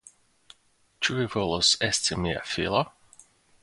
Ĉu 1.03 1.17
vi 1.19 1.27
volas 1.35 1.71
esti 1.91 2.21
mia 2.25 2.43
filo? 2.55 2.87